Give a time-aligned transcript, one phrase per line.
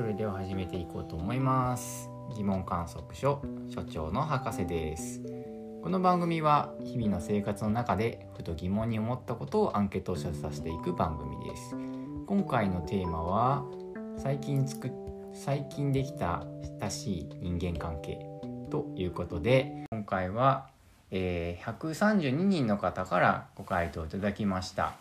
[0.00, 2.08] それでは始めていこうと思います。
[2.34, 5.20] 疑問観測所所長の博士です。
[5.82, 11.76] この番組は日々の生活の中でふと疑問に思ったことをアンケート調査していく番組です。
[12.26, 13.62] 今回のテーマは
[14.16, 14.90] 最近つく
[15.34, 16.46] 最近できた
[16.80, 18.20] 親しい人間関係
[18.70, 20.68] ということで今回は、
[21.10, 24.94] えー、132人の方からご回答いただきました。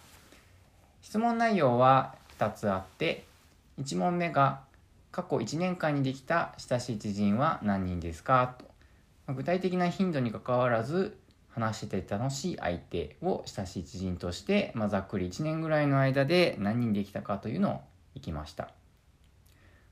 [1.01, 3.23] 質問内容は2つあって
[3.81, 4.67] 1問目が
[5.11, 8.55] 過去1年間にできた親しい知人は何人ですか？
[9.27, 9.33] と。
[9.33, 11.17] 具体的な頻度にかかわらず
[11.49, 17.81] 話してて楽しい相手を親しい知人として、まあ、ざっくり1年ぐらいの間で何人できたかというのを
[18.15, 18.69] いきました。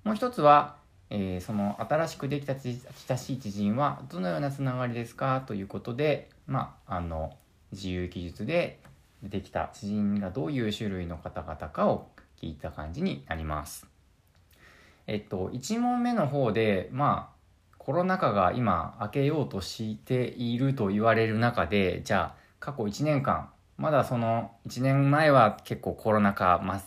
[0.03, 0.77] もう一つは、
[1.09, 5.41] えー、その新しくできた親しい知人はどのようなつながりですか？
[5.45, 7.33] ということでまああの
[7.71, 8.79] 自由記述で
[9.23, 12.09] 出てきた知人がどういう種類の方々かを
[12.41, 13.96] 聞いた感じになります。
[15.07, 17.37] えっと、1問目の方で、まあ、
[17.77, 26.81] コロナ禍が今明けようとしていると言われる中で、じゃあ、過去1年間、まだその1年前は結構コロナ禍、ま、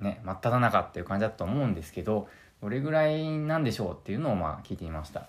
[0.00, 2.28] ね、真っ只中っていう感じだと思うんですけど、
[2.60, 5.26] どれぐらいなんでしょうっていうのをまあ聞いてみました。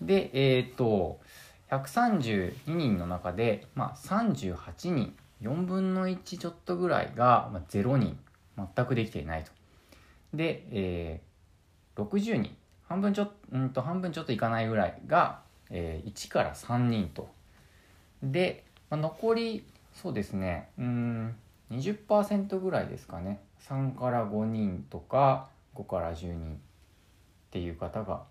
[0.00, 1.20] で、えー、っと、
[1.70, 4.56] 132人の中で、まあ、38
[4.90, 8.18] 人、4分の1ちょっとぐらいが、まあ、0人
[8.56, 9.50] 全くできていないと。
[10.32, 11.27] で、えー、
[11.98, 12.56] 60人
[12.88, 17.28] 半分ちょうんと半分ちょっといかないぐらいが、えー、1から3人と。
[18.22, 21.36] で、まあ、残りそうですねうん
[21.70, 23.40] 20%ぐらいですかね。
[23.68, 26.56] 3から5人とか5から10人っ
[27.50, 28.22] ていう方が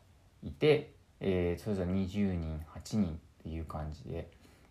[0.43, 4.27] いて、えー、それぞれ20人8人っていう感じで。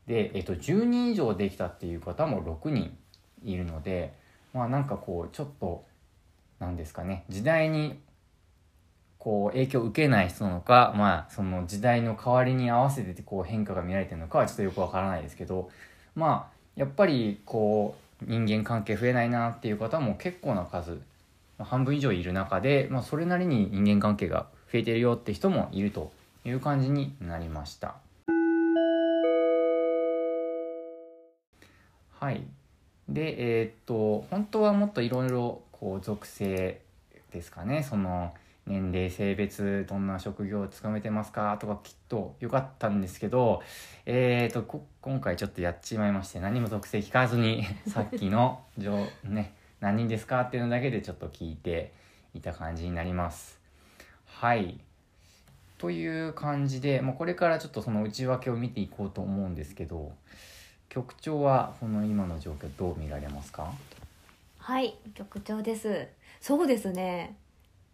[0.06, 2.96] で、えー、と10人以上できたっていう方も6人
[3.44, 4.14] いるので
[4.52, 5.84] まあなんかこうちょっと
[6.58, 8.00] なんですかね時代に
[9.26, 15.68] こう影響を受けない人なのかまあその時代の変わりに合わせてこう変化が見られてるのかはちょっとよくわからないですけど
[16.14, 21.00] まあやっぱりこう人間関係増えないなっていう方も結構な数
[21.58, 26.12] 半分以上いる中で、まあ、それなりに人間関係が増えてるよって人もいると
[26.44, 27.96] いう感じになりました。
[32.20, 32.44] はい
[33.08, 36.80] でえー、っと本当はもっといろいろこう属性
[37.32, 38.32] ですかねその
[38.66, 43.62] 年齢性別どんな職業を務めてますかとかきっとよかったんですけど
[44.06, 48.64] えー、っと今回ちょっとやっちまいまして何も属性聞かずに さっきの
[49.24, 51.92] ね何人ですかっていうのだけでちょっと聞いて
[52.34, 53.60] いた感じになります。
[54.26, 54.80] はい。
[55.78, 60.12] という感じで、まあ、これからちょっとその内訳を見ていこうと思うんですけど
[60.88, 63.70] 局長はこの今の状況どう見られますか？
[64.58, 66.08] はい局長です。
[66.40, 67.36] そうですね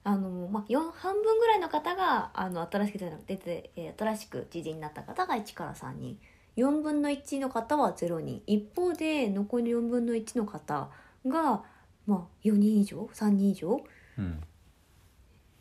[0.04, 6.18] あの、まあ、半分ぐらいの方があの新しく出て、えー、新しく知人になった方が1から3人。
[6.56, 8.42] 4分の1の方は0人。
[8.46, 10.90] 一方で残り4分の1の方
[11.26, 11.62] が、
[12.06, 13.80] まあ、4人以上？3人以上、
[14.18, 14.42] うん、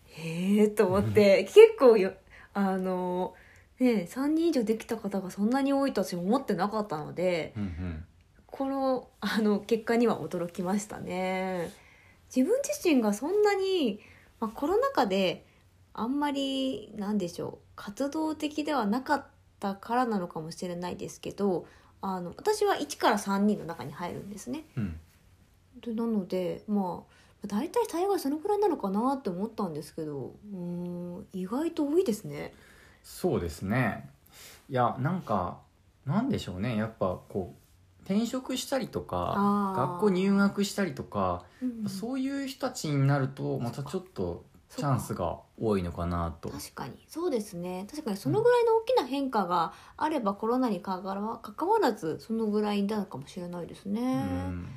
[0.05, 1.43] へえと思って。
[1.53, 2.13] 結構よ
[2.53, 3.33] あの
[3.79, 8.05] ね、3人以上できた方がそんなに多いと私思ってなかったので、うんうん、
[8.45, 11.71] このあの結果には驚きましたね。
[12.33, 13.99] 自分自身がそんなに、
[14.41, 15.45] まあ、コロナ禍で
[15.93, 19.25] あんまりなんでしょう活動的ではなかっ
[19.59, 21.65] たからなのかもしれないですけど
[22.01, 24.63] あの私は1から3人の中に入るんですね。
[24.75, 24.99] うん、
[25.81, 32.53] でなのでまあ大体大概そのくらいなのかなって思ったんですけどうん意外と多いですね。
[33.03, 34.09] そうですね
[34.69, 35.59] いやなんか
[36.05, 37.60] なんでしょうねやっぱこう
[38.11, 44.45] 転職したりとか学校入学したりとか、うん、そういう人たちになるとまたちょっと
[44.75, 46.49] チャンスが多いのかなと。
[46.49, 46.93] 確かに。
[47.07, 47.85] そうですね。
[47.89, 54.67] 確かにそのぐらいの大きな変化があれば、うん、コロナにかかわ関わらずそのぐらいなのかもしれないですね、うん、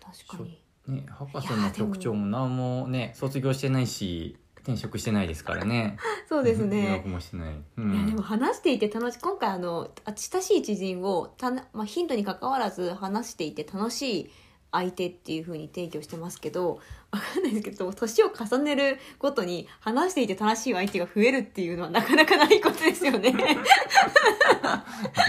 [0.00, 0.60] かに確かに。
[0.86, 5.96] ね博士の局長も何もね卒業してないし転職してないですからね。
[6.28, 7.02] そうですね。
[7.06, 7.54] もしてない。
[7.78, 14.30] うん、いやでも話していて楽しい今回あの親しい知人をたまあ頻度にかかわらず話していて楽しい
[14.72, 16.80] 相手っていうふうに定義をしてますけど
[17.10, 23.34] わかんないですけど年を重ねるごとに話していて楽しい相手が増えるっていうのはなかなかないことですよね。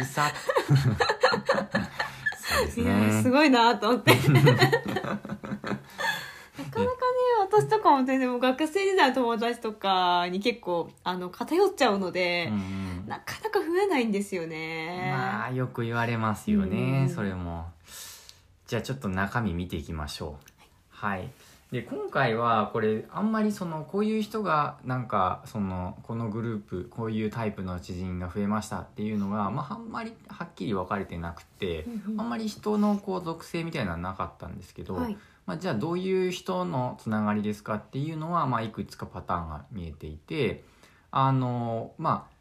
[0.01, 0.31] うさ。
[2.37, 3.21] そうですね。
[3.23, 4.15] すごいなと思って。
[6.63, 6.95] なかなかね
[7.41, 15.11] 私とかも全然学生時代の友達とかに結構あの偏っちゃうので、うん、なかなか増えないんですよね。
[15.11, 17.65] まあよく言われますよね、うん、それも。
[18.67, 20.45] じゃあちょっと中身見ていきましょう。
[20.89, 21.29] はい、
[21.71, 31.85] で今回はこれあんまりそのこういう人がなんかそのこのグループこういうタイプの知人が増えましたっていうのが、まあ、あんまりはっきり分かれてなくて、
[32.17, 35.17] あんまり人のこう属性みたいなのはなかったんですけど、はい。
[35.45, 40.63] まあ、じゃあどういう人のつながりですかっていうのは、まあ、いくつかパターンが見えていて
[41.09, 42.33] あのまあ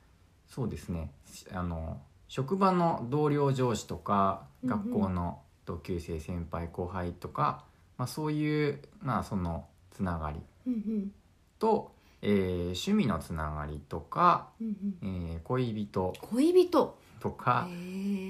[0.48, 1.10] そうですね。
[1.52, 7.64] あの職場の同僚上司とか学校の同級生先輩後輩とか、
[8.00, 11.12] まあ、そういう、まあ、そのつながりうんうん。
[11.58, 11.92] と、
[12.22, 15.32] えー趣味のつながりとか、うんうん。
[15.34, 16.96] えー恋人恋人。
[17.20, 17.68] とか、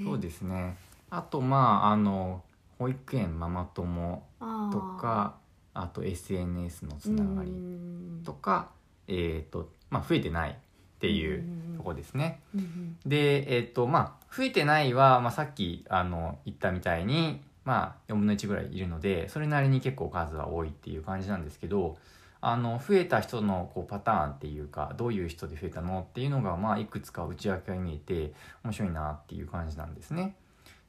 [0.05, 0.77] そうですね。
[1.11, 2.43] あとまああの
[2.81, 5.37] 保育園ママ友とか
[5.73, 8.71] あと SNS のつながりうんとか、
[9.07, 10.55] えーとまあ、増えてないっ
[10.99, 12.41] ていうとこですね。
[12.53, 12.97] うんうん。
[13.07, 21.99] で、えっ、とまあ増えてないは、まあ、さっきあの言ったみたいに、まあ、4分の1ぐらいいるのでそれなりに結構数は多いっていう感じなんですけど
[22.41, 28.33] あの増えた人のこうパターンっていうかどういう人で増えたのっていうのが、まあ、いくつか内訳が見えて
[28.65, 30.37] 面白いなっていう感じなんですね。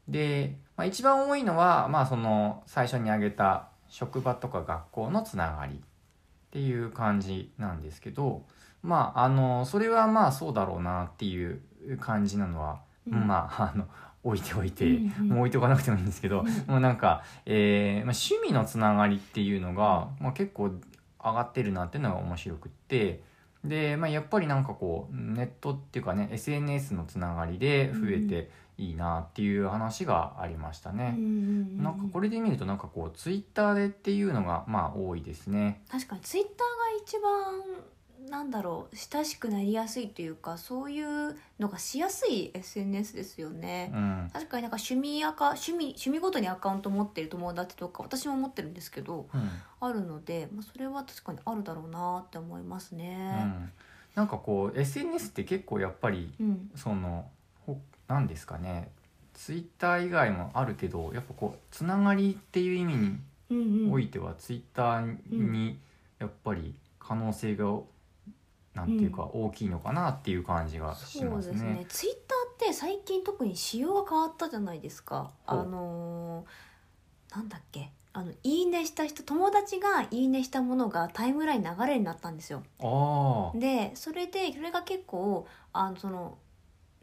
[0.07, 5.77] で、まあ、一番多いのは、まあ、その最初に挙げた職場とか学校のつながりっ
[6.51, 8.43] ていう感じなんですけど
[8.81, 11.61] まああのそれはまあそうだろうなっていう
[11.99, 13.87] 感じなのは、まああの
[14.23, 20.71] 置いておいて、うんうんもう置いておかなくてもいいんですけど、うんもうなんか、えーまあ、趣味のつながりっていうのが、まあ、結構
[21.23, 23.23] 上がってるなっていうのが面白くって
[23.63, 31.15] で、まあ、やっぱりなんかこうネットっていうかね SNS のつながりで増えていいなっていう話がありましたね。
[31.77, 35.83] なんかこれで見るとなんかこうツイッターでっていうのがまあ多いですね。
[35.91, 36.63] 確かにツイッターが
[37.03, 37.61] 一番
[38.29, 43.91] なんだろう親しくなりやすいというかそういうのがしやすい SNS ですよね。
[43.93, 49.49] う、ん、確かになんか趣味アカ趣味趣味ごとにアカウント持ってる友達とか私も持ってるんですけどうん。
[49.83, 53.31] あるので、まあ、それは確かにあるだろうなって思いますうね。
[53.31, 53.71] ん、
[54.13, 57.27] なんかこう SNS って結構やっぱりうん、その
[57.65, 58.91] ほなんですかね。
[59.33, 62.95] ツイッター以外もあるけどやっぱこうつながりっていう意味
[63.49, 65.79] においてはツイッターに
[66.19, 67.65] やっぱり可能性が
[68.73, 71.45] なんていうか大きいのかなっていう感じがしそうまね。
[71.45, 71.85] ですすね。
[71.89, 75.31] ツイッターって最近特に仕様が変わったじゃないですか。
[75.45, 77.91] あのーなんだっけ。
[78.13, 82.61] あのいいねした人友達がいいねしたものがタイムライン流れになったんですよ。
[83.55, 86.37] でそれでそれが結構あのその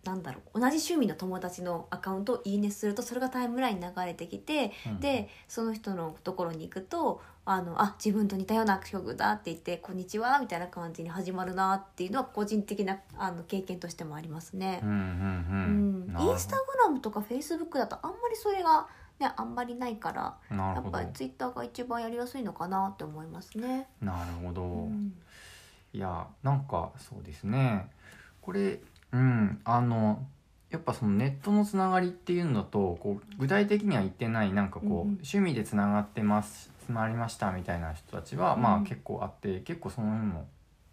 [0.09, 14.81] なんだろう同じ趣味の友達のアカウントをいいねするとそれがタイムラインに流れてきてうんでその人のところに行くとあのあ自分と似たような曲だって言って「こんにちは」みたいな感じに始まるなっていうのは個人的なあの経験としてもありますね。
[14.83, 14.87] う。
[14.87, 18.87] んインスタグラムとかフェイスブックだとあんまりそれが、
[19.19, 23.89] ね、あんまりないからやっぱりツイッターが一番やりやすいのかなって思いますね。
[24.01, 25.15] なるほど、うん。
[25.93, 27.91] いやなんかそうですね。
[28.41, 28.81] これ
[29.13, 30.27] うんあの
[30.71, 35.07] やっぱそのネットのつながりっていうのだとこう具体的には言ってないなんかこう、うんうん。
[35.15, 38.63] 趣味でつながってますつながりましたみたいな人たちは、うん。
[38.63, 40.47] まあ結構あって結構その辺も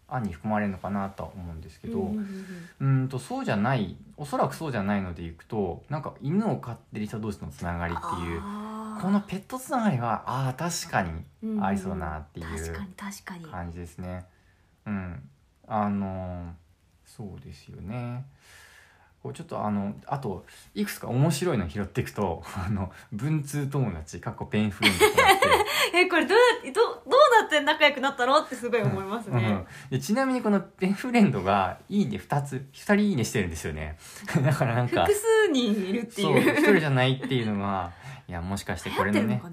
[0.07, 2.13] 案に含まれるのかなとは思うんですけど、
[2.79, 8.41] うんとそうじゃないおそらくそうじゃないのでいくとなんか犬を飼ってる人同士のつながりっていう
[9.01, 12.45] このペットつながりはああ確かにありそうだなっていう。
[13.51, 14.25] 感じですね。
[14.85, 15.29] うん、
[15.67, 16.53] あの
[17.05, 18.25] そうですよね。
[19.23, 20.45] こうちょっとあのあと
[20.75, 25.47] いくつか面白いの拾っていくと あの文通友達過去ペンフレンドとかあって
[25.97, 29.67] えこれどうやってどどうなって仲良くなったのってすごい思いますねうん。
[29.89, 33.97] でちなみにこのペンフレンドが「いいね」2つ2人「いいね」してるんですよね
[34.45, 36.53] だからなんか複数人いるってそういう。
[36.53, 37.91] 一人じゃないっていうのが
[38.27, 39.41] いやもしかしてこれのね。
[39.43, 39.49] 巷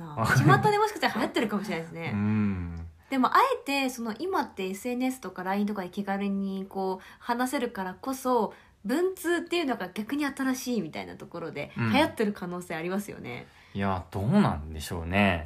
[0.70, 2.10] でもしかしたら流行ってるかもしれないですうね。
[2.10, 8.54] んでもあえてその今って SNS とか LINE とかで気軽にこう話せるからこそ
[8.86, 11.92] 文通っていうのが逆に新しいみたいなところでうん。
[11.92, 13.46] 流行ってる可能性ありますよね。
[13.74, 15.44] いやどうなんでしょうね。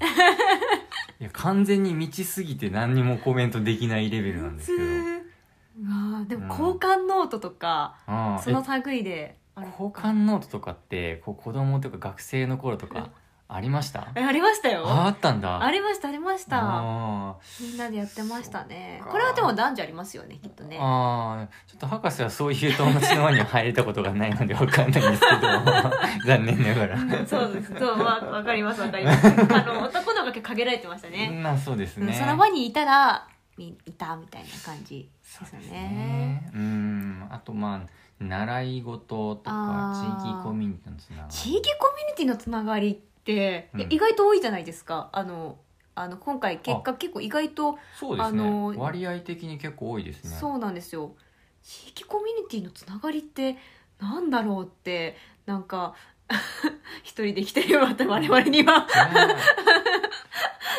[1.18, 4.88] いや完全に満ちすぎて何にもコメントできないレベルなんですけど。
[4.88, 5.26] 文通
[5.80, 13.10] うわーでうんも交換ノートとか、ああその類で交換ノートとかってこう子供とか学生の頃とか
[13.48, 14.08] ありました？
[14.16, 14.84] えありましたよ。
[14.86, 15.62] ああったんだ。
[15.62, 16.58] ありましたありました。
[16.60, 19.00] あみんなでやってましたね。
[19.08, 20.76] これはでも男女ありますよねきっとね。
[20.76, 25.48] ーあーちょっと博士はそういう友達の輪には入れたことがないのでわかんないんですけど
[26.26, 26.94] 残念ながら。
[27.00, 27.72] うんそうです。
[27.78, 29.26] そうわわかりますわかります。
[29.30, 35.68] あの男の子が限られてましたね、まあそうですうんねその場にいたらみいたみたいな感じですよね。
[35.70, 36.50] ね。
[36.52, 37.80] うんあとまあ
[38.18, 41.28] 習い事とか地域コミュニティのつながり。
[41.32, 43.86] 地域コミュニティのつながりって、うん。
[43.90, 45.10] 意外と多いじゃないですか。
[45.12, 45.58] あの
[45.94, 50.36] あの今回結果結構意外とそうですね、あの割合的に結構多いですね。
[50.38, 51.14] そうなんですよ。
[51.62, 53.56] 地域コミュニティのつながりって
[53.98, 55.16] なんだろうって
[55.46, 55.94] なんか
[57.02, 58.80] 一人で来てる我々には。
[58.80, 59.36] ね。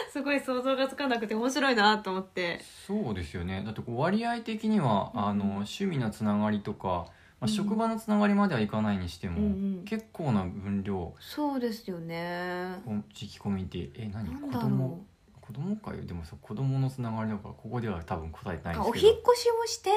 [0.11, 2.59] すごい想像がつかなくて面白いなと思って。
[2.87, 3.63] そうですよね。
[3.63, 5.25] だってこう割合的には、うん。
[5.27, 7.07] あの趣味のつながりとか、
[7.39, 9.47] まあ、うん職場のつながりまではいかないにしても、うんう
[9.81, 9.85] ん。
[9.85, 12.81] 結構な分量そうですよね。
[12.85, 14.25] こう地域コミュニティえ何？
[14.27, 15.05] 子なんだ供ろ
[15.41, 15.75] 子供？
[15.77, 16.03] かよ？
[16.05, 19.07] でもそう子供のつながりだからここでは多分答えてなういんですけど。
[19.07, 19.89] お引っ越しをして、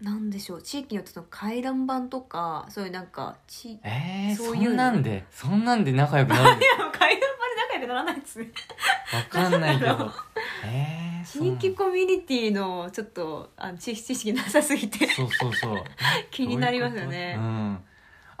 [0.00, 0.62] うん、なんでしょう？
[0.62, 4.58] 地域によってその回覧板とかそういうなんかちえー、そいう。
[4.58, 8.50] のそううんなんでそんなんで仲良くなる回覧板で仲良くならないですね。
[9.14, 10.10] わかんないけど。
[10.66, 15.06] え地域コミュニティのちょっとあの知知識なさすぎて。
[15.08, 15.84] そうそうそう。
[16.30, 17.34] 気になりますよね。
[17.34, 17.78] どういううん。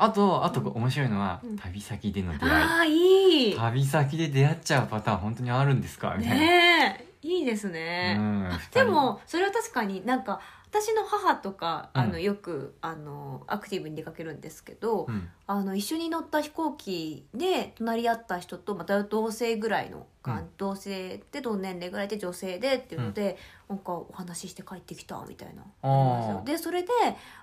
[0.00, 1.56] あとあと面白いのは、うん。
[1.56, 2.52] 旅先での出会い。
[2.52, 3.56] ああいい。
[3.56, 6.14] 旅先で出会っちゃうパターン本当にあるんですか？
[6.16, 7.08] みたいな、ねえ。
[7.20, 8.48] いいですね、うん。
[8.72, 15.28] でもそれは確かになんか私の母とかあの、うんよくあのアクティブに出かけるんですけど、うん。
[15.46, 20.48] あの一緒に乗った飛行機で隣り合った人とまた同性ぐらいの、うん。
[20.58, 26.42] 同性で同年齢ぐらいで女性でっていうので、なんかお話しして帰ってきたみたいな。
[26.44, 26.88] でそれで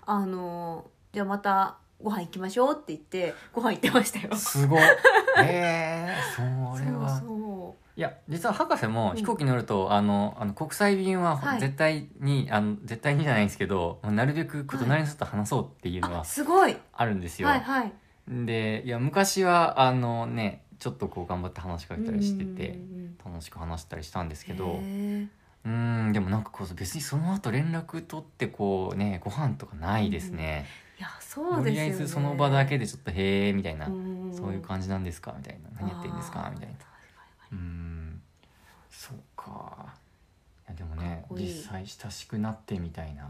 [0.06, 4.36] あのじゃあまたご飯行きましょうって言ってご飯行ってましたよ。
[4.36, 4.82] すごい
[5.40, 7.20] えー、それは。
[7.20, 9.18] そうそいや実は博士もうん。
[9.18, 11.60] 飛行機乗ると、あのあの国際便ははい。
[11.60, 16.76] 絶対に、あの絶対にじゃないんですけどなるべく隣の人と話そうっていうのはすごい。
[16.94, 17.94] あるんですよ、はいはい。
[18.28, 22.80] でいや昔はあのねちょっとこう頑張って話しかけたりしてて
[23.26, 24.84] うん楽しく話したりしたんですけど
[25.64, 25.70] うー。
[25.70, 30.66] んでもなんかこう別にその後連絡取ってこうねご飯とかないですね、
[31.00, 31.72] いやそうとですよね。
[31.72, 35.34] りあえずその場だけでちょっとへえみたいな、んそういう感じなんですか？
[35.38, 35.70] みたいな。
[35.80, 36.50] 何やってんですか？
[36.54, 36.74] みたいな。
[37.52, 37.85] うーん
[38.98, 39.94] そうか。
[40.68, 43.30] いやでもね実際親しくなってみたいなと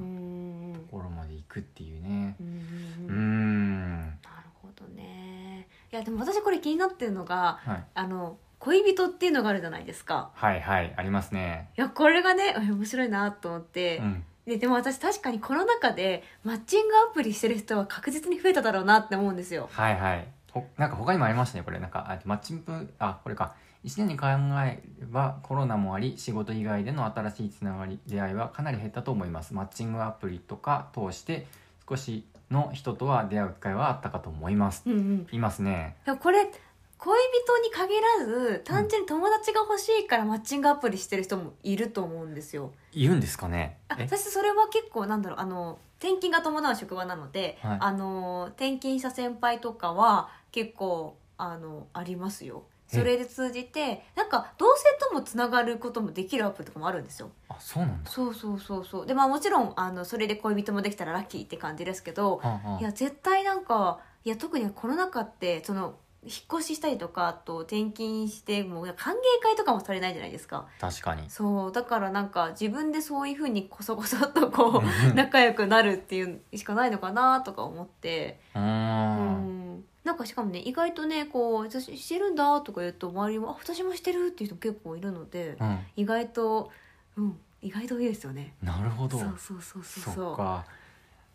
[0.90, 2.36] ころまで行くっていうね。
[2.40, 4.16] うんなる
[4.62, 5.68] ほどね。
[5.92, 7.84] いやでも私これ気になってるのがはい。
[7.94, 10.32] あの恋人っていうのがあるじゃないですか。
[10.34, 11.70] はいはいありますね。
[11.78, 14.24] いやこれがねえ面白いなと思って、うん。
[14.46, 19.68] ででも私確かにコロナ禍でマッチングアプリしてる人は確実に増えただろうなって思うんですよ。
[19.72, 20.28] はいはい。
[20.52, 21.80] ほなんか他にもありましたねこれ。
[21.80, 23.56] なんかあマッチングあこれか
[23.86, 24.26] 1年に考
[24.66, 29.54] えればコロナもあり仕事以外での新しいつながり出会いはかなり減ったと思います。
[29.54, 31.46] マッチングアプリとか通して
[31.88, 34.84] 少しの人とは出会う機会はあったかと思います。
[34.86, 35.28] うんうん。
[35.32, 35.96] いますね。
[36.22, 36.52] これ
[36.98, 42.72] 恋人に限らず単純に友達が欲しいからマッチングアプリしてる人もいると思うんですよ。
[42.94, 43.78] いるんですかね？
[43.90, 44.04] あえ？
[44.08, 47.78] 私それは結構なんだろうあの転勤が伴う職場なので、はい。
[47.82, 52.64] あの転勤した先輩とかは結構あのありますよ。
[52.68, 57.32] えそれで通じてなんか同性ともつながることもできるアプリとかもあるんですよ。
[57.50, 58.10] あそうなんだ。
[58.10, 59.06] そうそうそうそう。
[59.06, 70.66] でまあもちろんあのそれで恋人もできたらラッキーって感じですけどはあはあいや絶対なんかいや特にコロナ禍ってその引っ越ししたりとかあと転勤してもう歓迎会とかもされないじゃないですか。
[70.80, 71.30] 確かに。
[71.30, 71.72] そう。
[71.72, 78.40] だからなんか自分でそういうふうにこそこそっとこううん仲良くなるっていうしかないのかなとか思って。
[78.56, 79.65] うん
[80.04, 85.80] なんかしかもね意外とねこう「私してるんだ」とか言うと周りも「あ私もしてる」っていう人結構いるのでうん。
[85.96, 86.72] 意外と
[87.18, 88.54] うん意外といいですよね。
[88.62, 89.18] なるほど。
[89.18, 90.04] そうそうそうそう。
[90.04, 90.66] そそうっか。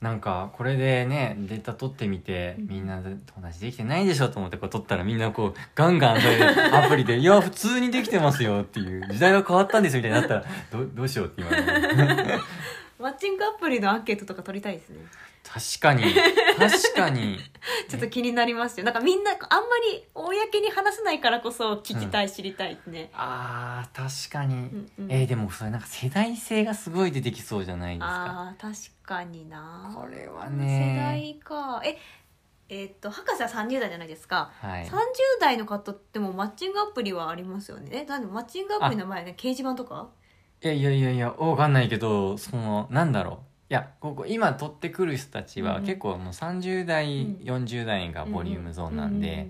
[0.01, 2.67] なんかこれでねデータ取ってみて、うん。
[2.69, 11.51] みんなで友達できてないでしょと思ってこう取ったらみんなこうガンガンそれでアプリで「いや普通にできてますよ」っていう時代が変わったんですみたいになったらどどうしようって今
[13.01, 14.99] マッチングアプリのアンケートとか取りたいですね。
[15.43, 16.15] 確かに。
[16.59, 17.39] 確かに。
[17.89, 18.85] ちょっと気になりますよ。
[18.85, 25.11] なんかみんなあんまり公に話せないからこそ聞きたい、知りたいってね、あー確かに、うんうん。
[25.13, 28.07] えーでもそれなんか世代性がすごい出てきそうじゃないですか。
[28.09, 29.91] あー確かにな。
[29.95, 31.81] これは世ね代か。
[31.85, 31.99] え
[32.69, 34.85] えーっと博士は30代じゃないですか、はい。
[34.87, 34.93] 30
[35.41, 37.89] 代の方ってもマッチングアプリはありますよね。
[37.93, 40.11] えなんでマッチングアプリの前ね掲示板とか？
[40.63, 43.37] いやいやいやいやわかんないけどそのなんだろう。
[43.71, 45.85] いやここ今取ってくる人たちはうん。
[45.85, 47.41] 結構もう30代、うん。
[47.45, 49.45] 40代がボリュームゾーンなんで、や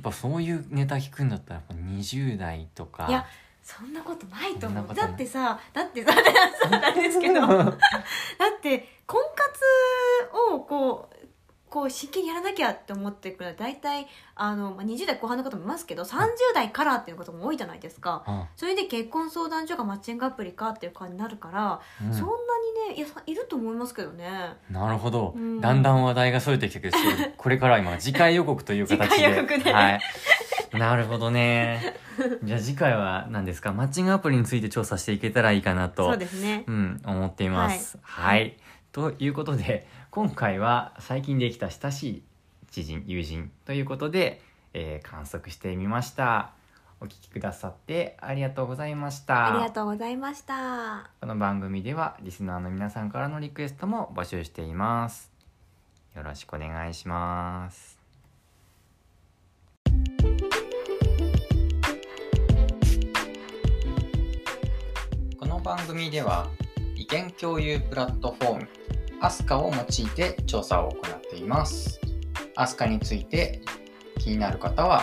[0.00, 3.06] っぱそういうネタ聞くんだったらやっぱ20代とか。
[3.08, 3.24] いや
[3.62, 4.94] そんなことないと思う。
[4.94, 6.10] だってさだってさ
[6.68, 7.40] なんですけど。
[7.48, 7.74] だっ
[8.60, 9.60] て婚活
[10.52, 11.13] をこう
[11.74, 18.22] こう真剣にやらなきゃって思ってくる大体あのまあ20代後半の方もいますけど30代からっていうことも多いじゃないですか。
[18.28, 22.14] あそれで結婚相談所がマッチングアプリかっていう感じになるから、うん。
[22.14, 22.32] そんな
[22.86, 24.54] にねいやさいると思いますけどね。
[24.70, 25.60] なるほど、うん。
[25.60, 26.96] だんだん話題がそれてきたけど
[27.36, 29.06] これからは今次回予告という形で。
[29.08, 30.00] 次回予告ではい、
[30.74, 31.96] なるほどね。
[32.44, 33.72] じゃあ次回は何ですか？
[33.72, 36.04] マッチングアプリについて調査していけたらいいかなと。
[36.04, 36.62] そうですね。
[36.68, 37.98] うん、思っています。
[38.00, 38.56] はい、はい。
[38.92, 42.22] ということで今回は最近できた親しい
[42.70, 44.40] 知人友人ということで、
[44.72, 46.52] えー観測してみました。
[47.00, 49.52] お聞きくださってありがとうございました。
[49.52, 55.32] ありがとうございましたこの番組ではリスナーの皆さんからのリクエストも募集しています。
[56.14, 57.98] よろしくお願いします。
[65.40, 66.48] この番組では
[66.96, 68.68] 意見共有プラットフォーム
[69.24, 71.98] アスカを用いて調査を行っています。
[72.56, 73.62] アスカについて
[74.18, 75.02] 気になる方は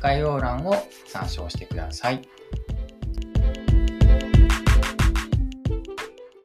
[0.00, 2.22] 概要欄を参照してください。